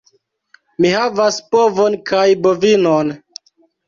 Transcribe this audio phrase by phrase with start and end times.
[0.85, 3.13] Mi havas bovon kaj bovinon.